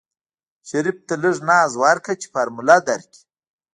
شريف 0.67 0.97
ته 1.07 1.15
لږ 1.23 1.37
ناز 1.49 1.71
ورکه 1.83 2.13
چې 2.21 2.27
فارموله 2.33 2.77
درکي. 2.87 3.21